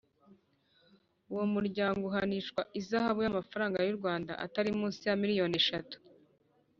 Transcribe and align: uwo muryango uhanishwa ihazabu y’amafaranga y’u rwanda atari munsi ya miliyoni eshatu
uwo 1.31 1.43
muryango 1.53 2.01
uhanishwa 2.09 2.61
ihazabu 2.79 3.19
y’amafaranga 3.25 3.77
y’u 3.85 3.97
rwanda 3.99 4.31
atari 4.45 4.69
munsi 4.79 5.01
ya 5.09 5.15
miliyoni 5.21 5.55
eshatu 5.63 5.97